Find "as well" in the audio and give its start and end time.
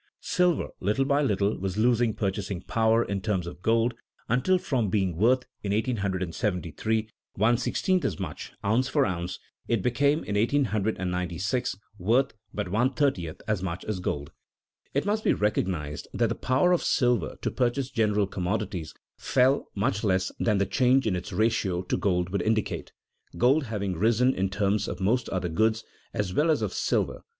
26.11-26.49